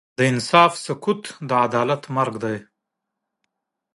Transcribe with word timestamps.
د 0.17 0.19
ظلم 0.47 0.71
سکوت، 0.85 1.21
د 1.49 1.51
عدالت 1.65 2.03
مرګ 2.15 2.33
دی. 2.43 2.57